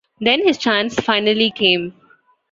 Then 0.19 0.43
his 0.43 0.57
chance 0.57 0.95
finally 0.95 1.51
came. 1.51 1.93